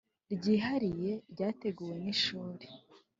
Ryihariye 0.35 1.11
ryateguwe 1.31 1.93
n 2.01 2.03
ishuri 2.13 2.65